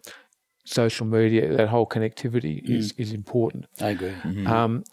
[0.65, 3.67] social media, that whole connectivity is, is important.
[3.81, 4.11] I agree.
[4.11, 4.47] Mm-hmm.
[4.47, 4.85] Um,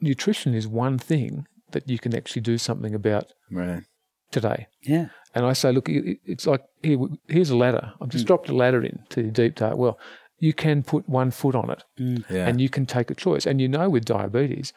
[0.00, 3.84] nutrition is one thing that you can actually do something about Right.
[4.30, 4.66] today.
[4.82, 5.08] Yeah.
[5.34, 7.92] And I say, look, it's like here, here's a ladder.
[8.00, 8.12] I've Mm.
[8.12, 9.98] just dropped a ladder in to the deep dark well.
[10.38, 12.46] You can put one foot on it Yeah.
[12.48, 13.46] and you can take a choice.
[13.46, 14.72] And you know with diabetes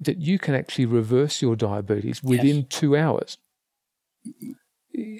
[0.00, 3.38] that you can actually reverse your diabetes within two hours.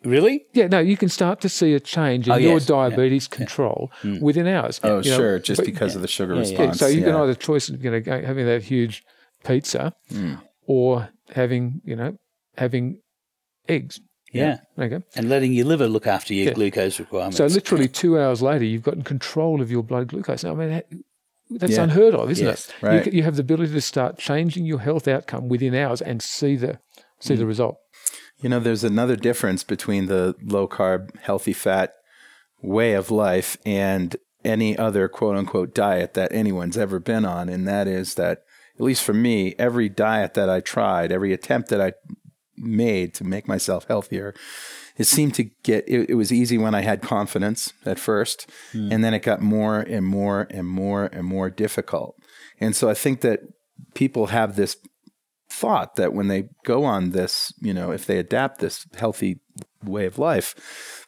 [0.04, 0.44] Really?
[0.52, 2.68] Yeah, no, you can start to see a change in Oh, your yes.
[2.68, 2.76] Yeah.
[2.76, 4.80] diabetes control within hours.
[4.84, 5.38] oh, You know, sure.
[5.40, 6.46] Just but- because of the sugar Yeah, yeah.
[6.46, 6.78] Yeah, response.
[6.78, 7.22] so you can yeah.
[7.22, 9.02] either choice you know having that huge
[9.42, 10.34] pizza Hmm.
[10.66, 12.16] or having you know
[12.56, 13.00] having
[13.68, 14.00] eggs.
[14.32, 14.58] Yeah.
[14.78, 15.00] Okay.
[15.16, 16.52] And letting your liver look after your Yeah.
[16.54, 17.37] glucose requirements.
[17.38, 20.44] So literally two hours later, you've gotten control of your blood glucose.
[20.44, 20.82] I mean,
[21.58, 21.82] that's Yeah.
[21.84, 22.68] unheard of, isn't Yes.
[22.68, 22.74] it?
[22.86, 23.06] Right.
[23.06, 26.56] You, you have the ability to start changing your health outcome within hours and see
[26.56, 26.78] the
[27.20, 27.40] see Hmm.
[27.40, 27.76] the result.
[28.40, 31.94] You know, there's another difference between the low carb, healthy fat
[32.62, 37.48] way of life and any other quote unquote diet that anyone's ever been on.
[37.48, 38.42] And that is that,
[38.74, 41.92] at least for me, every diet that I tried, every attempt that I
[42.56, 44.34] made to make myself healthier,
[44.96, 48.48] it seemed to get, it, it was easy when I had confidence at first.
[48.92, 52.16] And then it got more and more and more and more difficult.
[52.61, 53.40] And so I think that
[53.94, 54.76] people have this
[55.50, 59.40] thought that when they go on this, you know, if they adapt this healthy
[59.85, 60.54] way of life,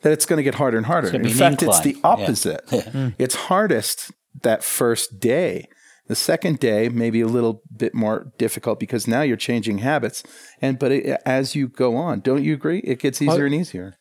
[0.03, 1.09] that it's going to get harder and harder.
[1.09, 2.19] In fact, it's the incline.
[2.19, 2.25] Yeah.
[2.25, 3.15] opposite.
[3.19, 5.69] It's hardest that first day.
[6.09, 10.23] The second day may be a little bit more difficult because now you're changing habits.
[10.63, 12.79] And but it, as you go on, don't you agree?
[12.81, 13.97] It gets easier and easier.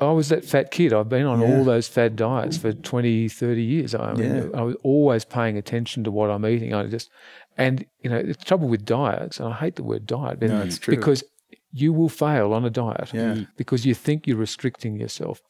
[0.00, 0.92] I was that fat kid.
[0.92, 1.48] I've been on Yeah.
[1.58, 3.94] all those fad diets for 20, 30 years.
[3.94, 4.46] I mean, Yeah.
[4.54, 6.72] I was always paying attention to what I'm eating.
[6.72, 7.10] I just,
[7.58, 10.60] and, you know, the trouble with diets, and I hate the word diet, but No,
[10.62, 10.94] it's true.
[10.94, 11.24] because
[11.72, 13.42] you will fail on a diet Yeah.
[13.56, 15.40] because you think you're restricting yourself.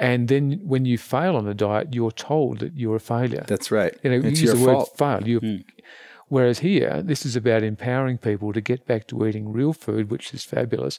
[0.00, 3.44] And then when you fail on a diet, you're told that you're a failure.
[3.46, 3.94] That's right.
[4.02, 4.96] You know, you it's use your the word fault.
[4.98, 5.28] fail.
[5.28, 5.62] You,
[6.28, 10.32] Whereas here, this is about empowering people to get back to eating real food, which
[10.32, 10.98] is fabulous,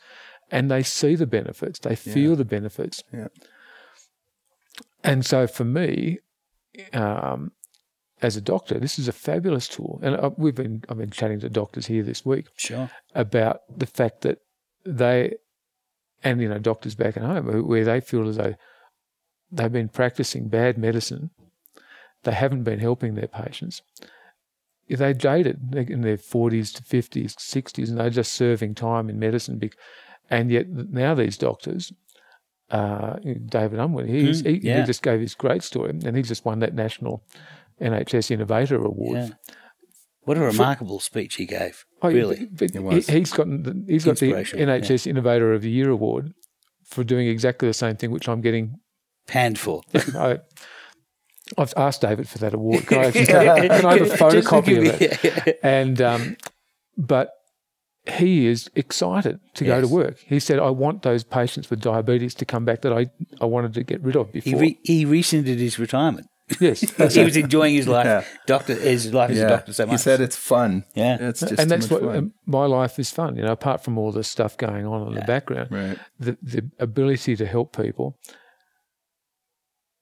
[0.52, 3.02] and they see the benefits, they feel the benefits.
[3.14, 3.30] Yeah.
[5.04, 6.20] And so for me,
[6.94, 7.54] um,
[8.22, 10.00] as a doctor, this is a fabulous tool.
[10.04, 12.92] And I, we've been I've been chatting to doctors here this week Sure.
[13.16, 14.40] about the fact that
[14.86, 15.36] they,
[16.24, 18.56] and you know, doctors back at home where they feel as though
[19.52, 21.30] they've been practicing bad medicine,
[22.24, 23.82] they haven't been helping their patients.
[24.90, 29.20] They're jaded they're in their forties to fifties, sixties, and they're just serving time in
[29.20, 29.62] medicine.
[30.30, 31.94] And yet now these doctors,
[32.70, 34.80] uh, David Unwin, he's, Mm, he, yeah.
[34.82, 37.24] he just gave his great story, and he just won that national
[37.80, 39.30] NHS Innovator Award Yeah.
[40.24, 41.84] What a remarkable speech he gave.
[42.02, 42.46] Oh, really.
[42.46, 43.08] but- but It was.
[43.08, 46.34] He, has gotten the, he's got the Inspirational, NHS Innovator of the Year award
[46.86, 48.80] for doing exactly the same thing, which I'm getting.
[49.32, 49.82] Panned for.
[50.16, 50.40] I,
[51.58, 52.86] I've asked David for that award.
[52.88, 55.24] Can I, actually, can I have a photocopy of it?
[55.48, 56.38] you- And um,
[56.98, 57.32] but
[58.10, 60.18] he is excited to go to work.
[60.26, 63.08] He said, "I want those patients with diabetes to come back that I,
[63.42, 66.28] I wanted to get rid of He, before." re- he rescinded his retirement.
[66.60, 66.82] yes,
[67.16, 68.24] he was enjoying his life, Yeah.
[68.48, 69.92] doctor, his life as a doctor so much.
[69.94, 70.84] He said it's fun.
[70.96, 71.18] Yeah.
[71.30, 72.18] It's just and that's much what fun.
[72.18, 73.36] um, my life is fun.
[73.38, 75.98] You know, apart from all the stuff going on in the background, Right.
[76.20, 78.18] the the ability to help people,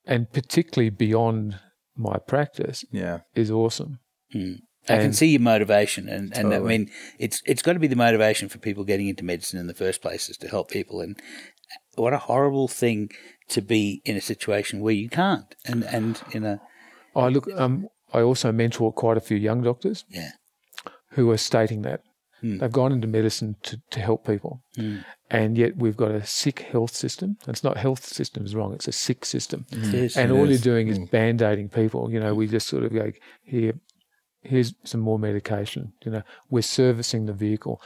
[0.10, 1.60] and particularly beyond
[1.96, 3.20] my practice, Yeah.
[3.36, 4.00] is awesome.
[4.90, 7.96] I can see your motivation, and, and I mean, it's it's got to be the
[7.96, 11.00] motivation for people getting into medicine in the first place is to help people.
[11.00, 11.20] And
[11.96, 13.10] what a horrible thing
[13.50, 15.54] to be in a situation where you can't.
[15.66, 16.60] And and in a
[17.16, 17.48] I look.
[17.56, 20.32] Um, I also mentor quite a few young doctors yeah,
[21.12, 22.02] who are stating that
[22.42, 22.58] Hmm.
[22.58, 24.62] they've gone into medicine to, to help people,
[25.30, 27.38] and yet we've got a sick health system.
[27.48, 29.66] It's not health system is wrong; it's a sick system.
[29.72, 30.18] is.
[30.18, 30.50] and all is.
[30.50, 32.12] you're doing is band-aiding people.
[32.12, 33.12] You know, we just sort of go
[33.44, 33.74] here.
[34.42, 35.94] Here's some more medication.
[36.06, 37.82] You know, we're servicing the vehicle.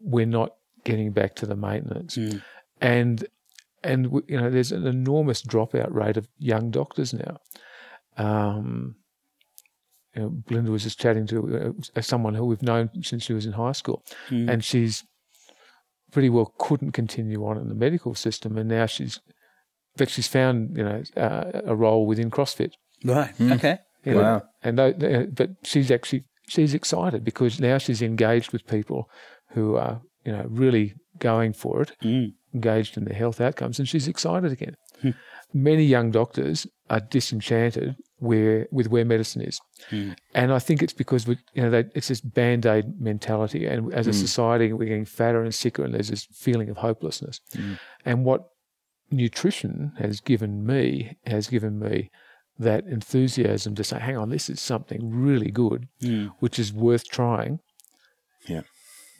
[0.00, 2.16] We're not getting back to the maintenance,
[2.80, 3.26] and
[3.82, 7.38] and you know, there's an enormous dropout rate of young doctors now.
[8.16, 8.96] Um,
[10.18, 13.46] you know, Belinda was just chatting to uh, someone who we've known since she was
[13.46, 15.04] in high school, and she's
[16.10, 19.20] pretty well couldn't continue on in the medical system, and now she's,
[19.96, 22.72] but she's found you know uh, a role within CrossFit.
[23.04, 23.32] right.
[23.40, 23.78] Okay.
[24.04, 24.42] you know, Wow.
[24.64, 29.08] and tho- uh, but she's actually she's excited because now she's engaged with people
[29.50, 31.92] who are you know really going for it,
[32.54, 34.76] engaged in the health outcomes, and she's excited again.
[35.54, 40.16] Many young doctors are disenchanted where with where medicine is, mm.
[40.34, 43.92] and I think it's because we, you know they, it's this band aid mentality, and
[43.92, 44.14] as a mm.
[44.14, 47.40] society we're getting fatter and sicker, and there's this feeling of hopelessness.
[47.54, 47.78] Mm.
[48.04, 48.50] And what
[49.10, 52.10] nutrition has given me has given me
[52.58, 55.88] that enthusiasm to say, hang on, this is something really good,
[56.40, 57.60] which is worth trying.
[58.46, 58.62] Yeah.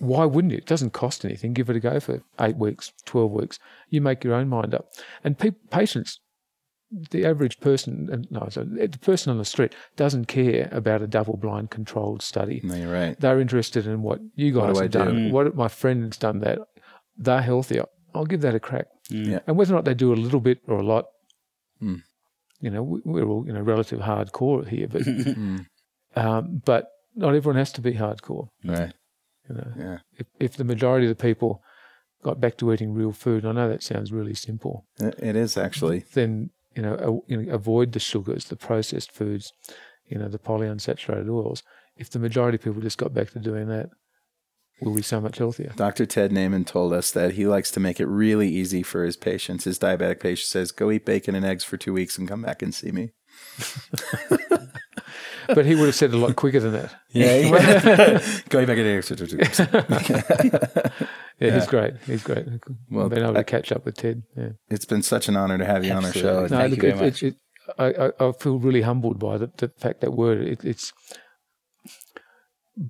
[0.01, 0.59] Why wouldn't you?
[0.59, 1.53] It doesn't cost anything.
[1.53, 3.59] Give it a go for eight weeks, 12 weeks.
[3.89, 4.91] You make your own mind up.
[5.25, 6.21] And pe- patients,
[6.91, 11.37] the average person, no, so the person on the street doesn't care about a double
[11.37, 12.61] blind controlled study.
[12.65, 13.19] No, you're right.
[13.21, 15.29] They're interested in what you What guys do I have done.
[15.29, 15.33] do?
[15.33, 16.59] What my friend's done that.
[17.17, 17.85] They're healthier.
[18.15, 18.87] I'll give that a crack.
[19.11, 19.41] Yeah.
[19.47, 21.07] And whether or not they do a little bit or a lot,
[21.83, 22.03] Mm.
[22.61, 25.67] you know, we- we're all you know relative hardcore here, but Mm.
[26.17, 28.49] um, but not everyone has to be hardcore.
[28.65, 28.93] Right.
[29.49, 29.99] You know, Yeah.
[30.17, 31.63] if if the majority of the people
[32.23, 35.57] got back to eating real food, I know that sounds really simple, It it is
[35.57, 36.01] actually.
[36.15, 39.53] then you know, a, you know avoid the sugars, the processed foods,
[40.07, 41.63] you know, the polyunsaturated oils.
[41.97, 43.91] If the majority of people just got back to doing that,
[44.81, 45.73] we'll be so much healthier.
[45.75, 46.07] Dr.
[46.07, 49.65] Ted Naiman told us that he likes to make it really easy for his patients.
[49.65, 52.63] His diabetic patient says, "Go eat bacon and eggs for two weeks and come back
[52.63, 53.11] and see me."
[55.55, 56.95] But he would have said a lot quicker than that.
[57.11, 58.19] Yeah.
[58.51, 59.61] Go eat bacon and eggs for two weeks.
[61.41, 61.95] Yeah, he's great.
[62.07, 62.47] He's great.
[62.47, 62.59] Well,
[62.91, 64.23] Well, been able I- to catch up with Ted.
[64.37, 64.51] Yeah.
[64.69, 66.43] It's been such an honor to have you on our show.
[66.43, 67.35] No, Thank look, you it, very it, it,
[67.79, 70.41] I, I, I feel really humbled by the, the fact that word.
[70.41, 70.93] It, it's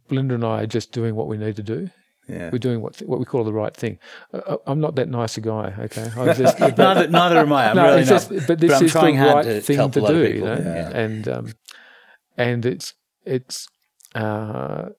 [0.09, 1.91] Belinda and I are just doing what we need to do.
[2.29, 2.51] Yeah.
[2.53, 3.99] We're doing what what we call the right thing.
[4.35, 5.75] Uh, I'm not that nice a guy.
[5.79, 7.71] Okay, I just, but- neither, neither am I.
[7.71, 8.07] I'm no, really not.
[8.09, 10.29] just, but this I'm is the hard right to thing to a lot of do,
[10.35, 10.55] you know.
[10.59, 10.91] Yeah.
[10.91, 11.53] And um,
[12.37, 12.93] and it's
[13.25, 13.67] it's
[14.15, 14.91] uh,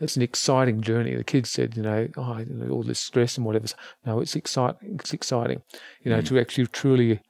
[0.00, 1.14] it's an exciting journey.
[1.14, 3.66] The kids said, you know, oh, you know, all this stress and whatever.
[4.06, 4.96] No, it's exciting.
[5.00, 5.62] It's exciting,
[6.02, 6.16] you Mm.
[6.16, 7.20] know, to actually truly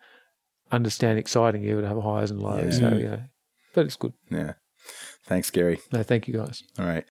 [0.70, 1.62] understand exciting.
[1.62, 2.76] You would have highs and lows.
[2.78, 3.00] So Mm.
[3.00, 3.22] you know,
[3.74, 4.12] but it's good.
[4.30, 4.54] Yeah.
[5.24, 5.80] Thanks, Gary.
[5.92, 6.62] No, thank you guys.
[6.78, 7.04] All right.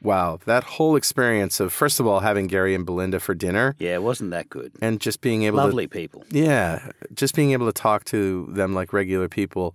[0.00, 3.94] Wow, that whole experience of first of all having Gary and Belinda for dinner Yeah,
[3.94, 4.72] it wasn't that good.
[4.80, 6.22] and just being able Lovely people.
[6.30, 9.74] to yeah, just being able to talk to them like regular people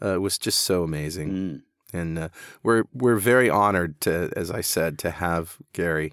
[0.00, 1.30] uh, was just so amazing.
[1.32, 1.62] Mm.
[1.94, 2.28] And uh,
[2.62, 6.12] we're we're very honored to, as I said, to have Gary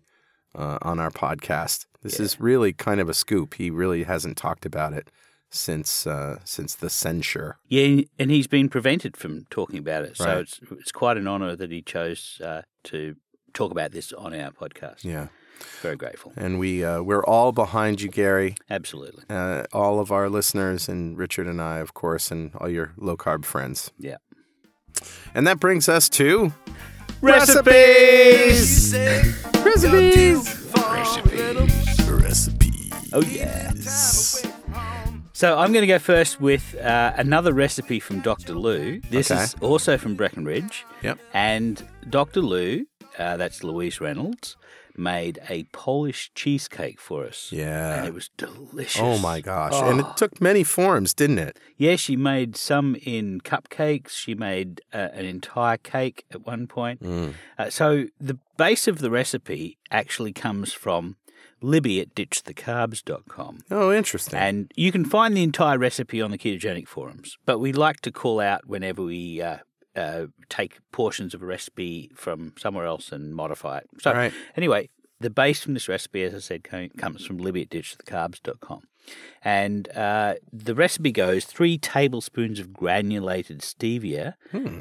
[0.56, 1.86] uh, on our podcast.
[2.04, 3.56] This is really kind of a scoop.
[3.56, 5.10] He really hasn't talked about it
[5.50, 7.58] since uh, since the censure.
[7.68, 10.18] Yeah, and he's been prevented from talking about it.
[10.18, 10.38] So Right.
[10.40, 13.16] it's it's quite an honour that he chose uh, to
[13.54, 15.04] talk about this on our podcast.
[15.04, 15.28] Yeah,
[15.82, 16.32] Very grateful.
[16.36, 18.56] and we uh, we're all behind you, Gary.
[18.70, 19.24] Absolutely.
[19.30, 23.18] Uh, all of our listeners and Richard and I, of course, and all your low
[23.18, 23.92] carb friends.
[24.00, 24.18] Yeah.
[25.34, 26.54] And that brings us to
[27.22, 28.94] Recipes!
[29.64, 30.72] Recipes!
[32.08, 32.92] Recipe!
[33.14, 33.72] Oh, yeah.
[35.34, 38.54] So I'm going to go first with uh, another recipe from Dr.
[38.54, 39.02] Lou.
[39.10, 39.42] This Okay.
[39.44, 40.86] is also from Breckenridge.
[41.02, 41.20] Yep.
[41.34, 42.42] And Dr.
[42.42, 42.86] Lou,
[43.18, 44.56] uh, that's Louise Reynolds,
[44.98, 47.50] made a Polish cheesecake for us.
[47.52, 47.98] Yeah.
[47.98, 49.02] And it was delicious.
[49.02, 49.74] Oh my gosh.
[49.74, 51.58] And it took many forms, didn't it?
[51.78, 54.10] Yeah, she made some in cupcakes.
[54.10, 57.02] She made uh, an entire cake at one point.
[57.04, 57.34] Mm.
[57.58, 61.16] Uh, so the base of the recipe actually comes from
[61.62, 63.60] Libby at ditchthecarbs.com.
[63.70, 64.40] Oh, interesting.
[64.40, 68.12] And you can find the entire recipe on the ketogenic forums, but we like to
[68.12, 69.58] call out whenever we uh,
[69.96, 73.90] uh, take portions of a recipe from somewhere else and modify it.
[74.00, 74.34] So, Right.
[74.56, 78.84] anyway, the base from this recipe, as I said, comes from Libby at ditchthecarbs.com.
[79.44, 84.36] And uh, the recipe goes three tablespoons of granulated stevia,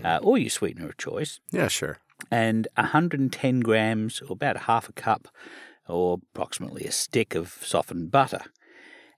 [0.05, 1.99] uh, or your sweetener of choice, yeah, sure.
[2.31, 5.29] and 110 grams, or about half a cup,
[5.89, 8.43] or approximately a stick of softened butter,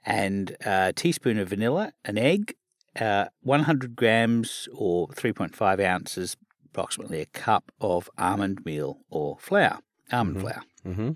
[0.04, 2.54] and a teaspoon of vanilla, an egg,
[2.98, 9.78] uh, 100 grams or 3.5 ounces, approximately a cup of almond meal or flour,
[10.10, 10.62] almond flour.
[10.86, 11.10] Mm-hmm.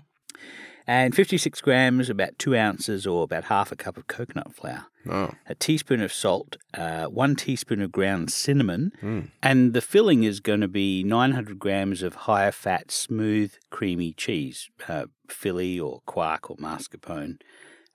[0.89, 4.85] And 56 grams, about two ounces, or about half a cup of coconut flour.
[5.09, 8.93] Oh, a teaspoon of salt, uh, one teaspoon of ground cinnamon,
[9.43, 14.69] and the filling is going to be 900 grams of higher fat, smooth, creamy cheese,
[14.87, 17.41] uh, Philly or quark or mascarpone,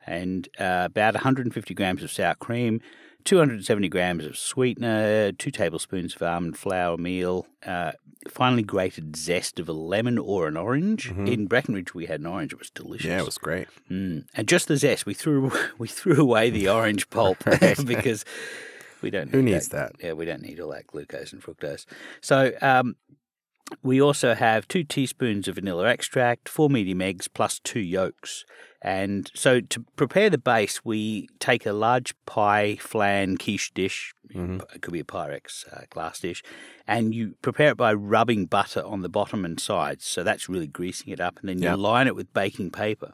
[0.06, 2.80] and uh, about 150 grams of sour cream,
[3.24, 7.92] 270 grams of sweetener, two tablespoons of almond flour meal, uh,
[8.28, 11.10] finely grated zest of a lemon or an orange.
[11.10, 13.06] In Breckenridge, we had an orange; it was delicious.
[13.06, 13.68] yeah, it was great.
[13.90, 14.24] Mm.
[14.34, 17.38] And just the zest, we threw we threw away the orange pulp
[17.84, 18.24] because
[19.02, 19.30] we don't.
[19.30, 19.92] Who need needs that?
[20.00, 21.86] Yeah, we don't need all that glucose and fructose.
[22.20, 22.96] So um,
[23.82, 28.44] we also have two teaspoons of vanilla extract, four medium eggs plus two yolks.
[28.84, 34.12] And so to prepare the base, we take a large pie flan quiche dish.
[34.74, 36.42] It could be a Pyrex uh, glass dish,
[36.86, 40.04] and you prepare it by rubbing butter on the bottom and sides.
[40.04, 41.74] So that's really greasing it up, and then you Yeah.
[41.76, 43.12] line it with baking paper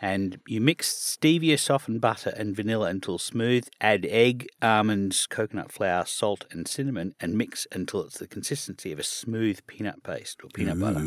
[0.00, 3.66] and you mix stevia, softened butter, and vanilla until smooth.
[3.80, 8.98] Add egg, almonds, coconut flour, salt, and cinnamon, and mix until it's the consistency of
[8.98, 11.00] a smooth peanut paste or peanut butter.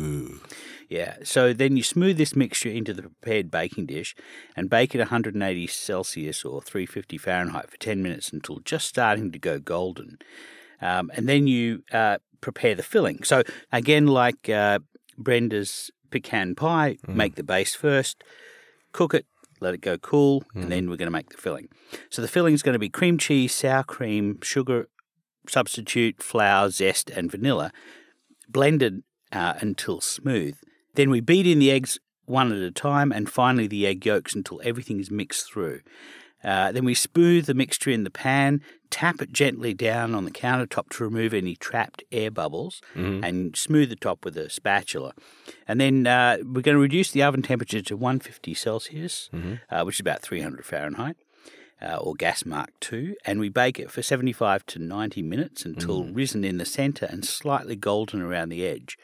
[0.88, 1.18] Yeah.
[1.22, 4.16] So then you smooth this mixture into the prepared baking dish
[4.56, 9.38] and bake at 180 Celsius or 350 Fahrenheit for 10 minutes until just starting to
[9.38, 10.18] go golden.
[10.82, 13.22] Um, and then you uh, prepare the filling.
[13.22, 14.80] So again, like uh,
[15.16, 18.24] Brenda's pecan pie, make the base first,
[18.92, 19.26] cook it,
[19.60, 21.68] let it go cool, and then we're going to make the filling.
[22.10, 24.88] So the filling is going to be cream cheese, sour cream, sugar
[25.48, 27.72] substitute, flour, zest, and vanilla,
[28.48, 30.56] blended uh, until smooth.
[30.94, 34.34] Then we beat in the eggs one at a time, and finally the egg yolks
[34.34, 35.80] until everything is mixed through.
[36.42, 40.30] Uh, then we smooth the mixture in the pan, tap it gently down on the
[40.30, 45.12] countertop to remove any trapped air bubbles, and smooth the top with a spatula.
[45.68, 49.30] And then uh, we're going to reduce the oven temperature to 150 Celsius,
[49.70, 51.16] uh, which is about 300 Fahrenheit.
[51.82, 56.04] Uh, or gas mark 2 and we bake it for 75 to 90 minutes until
[56.04, 58.98] risen in the center and slightly golden around the edge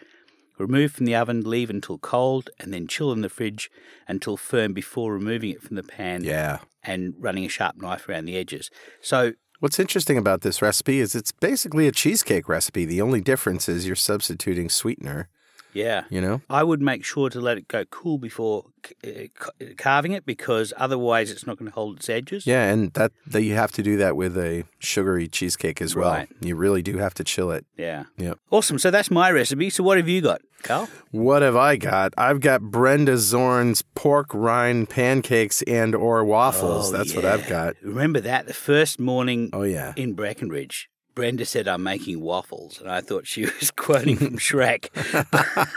[0.58, 3.70] Remove from the oven, leave until cold, and then chill in the fridge
[4.08, 6.58] until firm before removing it from the pan Yeah.
[6.82, 8.70] and running a sharp knife around the edges.
[9.02, 12.84] So, What's interesting about this recipe is it's basically a cheesecake recipe.
[12.84, 15.30] The only difference is you're substituting sweetener,
[15.76, 16.04] yeah.
[16.10, 16.40] you know?
[16.50, 20.24] I would make sure to let it go cool before c- uh, c- carving it
[20.26, 22.46] because otherwise it's not going to hold its edges.
[22.46, 26.10] Yeah, and that, that you have to do that with a sugary cheesecake as well.
[26.12, 26.28] Right.
[26.40, 27.64] You really do have to chill it.
[27.76, 28.04] Yeah.
[28.16, 28.38] Yep.
[28.50, 28.78] Awesome.
[28.78, 29.70] So that's my recipe.
[29.70, 30.88] So what have you got, Carl?
[31.10, 32.12] What have I got?
[32.16, 36.92] I've got Brenda Zorn's pork rind pancakes and or waffles.
[36.92, 37.76] Oh, That's what I've got.
[37.82, 39.92] Remember that the first morning Oh yeah.
[39.96, 42.78] in Breckenridge, Brenda said, I'm making waffles.
[42.80, 44.90] And I thought she was quoting from Shrek.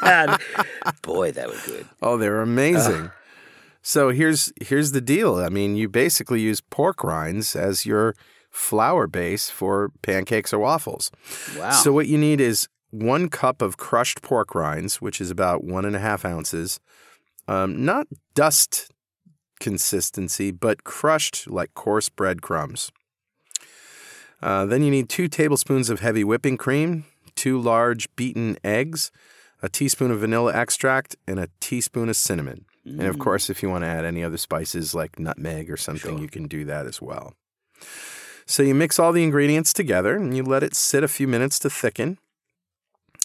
[0.01, 0.41] But,
[1.01, 1.87] boy, they were good.
[2.03, 3.09] Oh, they're amazing.
[3.81, 5.37] so here's here's the deal.
[5.37, 8.15] I mean, you basically use pork rinds as your
[8.51, 11.09] flour base for pancakes or waffles.
[11.57, 11.71] Wow.
[11.71, 15.85] So what you need is one cup of crushed pork rinds, which is about one
[15.85, 16.79] and a half ounces.
[17.47, 18.91] Um, not dust
[19.59, 22.91] consistency, but crushed like coarse breadcrumbs.
[24.41, 29.11] Uh, then you need two tablespoons of heavy whipping cream, two large beaten eggs,
[29.61, 32.65] a teaspoon of vanilla extract, and a teaspoon of cinnamon.
[32.85, 36.17] And of course, if you want to add any other spices like nutmeg or something,
[36.17, 37.33] you can do that as well.
[38.45, 41.59] So you mix all the ingredients together and you let it sit a few minutes
[41.59, 42.17] to thicken.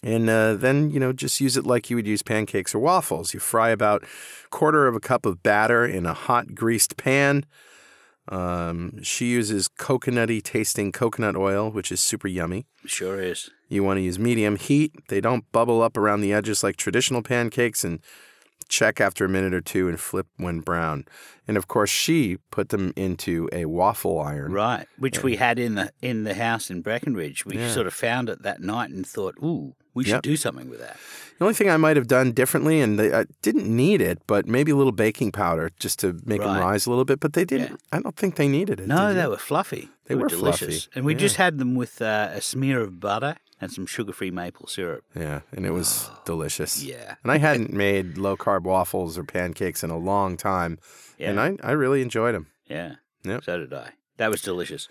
[0.03, 3.33] And uh, then, you know, just use it like you would use pancakes or waffles.
[3.33, 4.03] You fry about
[4.51, 7.45] quarter of a cup of batter in a hot greased pan.
[8.27, 12.65] Um, she uses coconutty tasting coconut oil, which is super yummy.
[12.85, 13.49] Sure is.
[13.69, 14.93] You want to use medium heat.
[15.09, 17.99] They don't bubble up around the edges like traditional pancakes, and
[18.67, 21.05] check after a minute or two and flip when brown.
[21.47, 24.51] And of course, she put them into a waffle iron.
[24.51, 27.45] Right, which we had in the in the house in Breckenridge.
[27.45, 27.69] We Yeah.
[27.71, 30.21] sort of found it that night and thought, "Ooh, we should Yep.
[30.21, 30.97] do something with that."
[31.37, 34.47] The only thing I might have done differently, and they, I didn't need it, but
[34.47, 37.19] maybe a little baking powder just to make them rise a little bit.
[37.19, 37.81] But they didn't.
[37.91, 38.87] I don't think they needed it.
[38.87, 39.89] No, they were fluffy.
[40.05, 41.19] They were delicious, fluffy, and we yeah.
[41.19, 45.03] just had them with uh, a smear of butter and some sugar-free maple syrup.
[45.15, 46.83] Yeah, and it was delicious.
[46.83, 50.77] Yeah, And I hadn't made low carb waffles or pancakes in a long time,
[51.17, 52.47] yeah, and I, I really enjoyed them.
[52.67, 52.95] yeah.
[53.23, 53.43] Yep.
[53.43, 53.89] So did I.
[54.17, 54.87] That was delicious.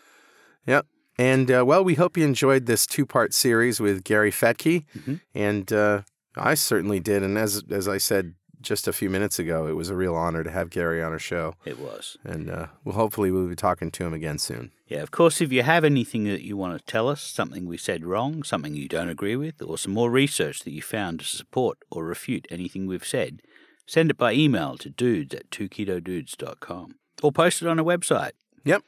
[0.67, 0.87] Yep.
[1.19, 4.85] And uh, well, we hope you enjoyed this two part series with Gary Fettke.
[4.99, 5.21] Mhm.
[5.35, 6.03] And uh,
[6.37, 7.23] I certainly did.
[7.23, 10.43] And as, as I said just a few minutes ago, it was a real honor
[10.43, 11.55] to have Gary on our show.
[11.65, 12.17] It was.
[12.25, 14.73] And uh, well, hopefully, we'll be talking to him again soon.
[14.89, 17.77] Yeah, of course, if you have anything that you want to tell us, something we
[17.77, 21.27] said wrong, something you don't agree with, or some more research that you found to
[21.27, 23.41] support or refute anything we've said,
[23.87, 28.33] send it by email to dudes at 2ketodudes.com or post it on our website.
[28.65, 28.83] Yep.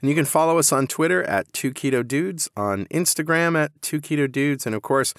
[0.00, 4.00] And you can follow us on Twitter at 2 Keto Dudes, on Instagram at 2
[4.00, 4.64] Keto Dudes.
[4.66, 5.12] And of course,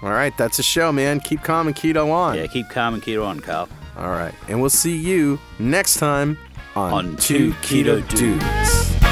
[0.01, 1.21] All right, that's a show, man.
[1.21, 2.35] Keep calm and keto on.
[2.35, 3.69] Yeah, keep calm and keto on, Carl.
[3.97, 4.33] All right.
[4.49, 6.37] And we'll see you next time
[6.75, 9.04] on, On Two Keto, Keto Dudes.